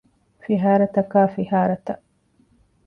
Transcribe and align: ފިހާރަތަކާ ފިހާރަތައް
ފިހާރަތަކާ 0.43 1.19
ފިހާރަތައް 1.35 2.03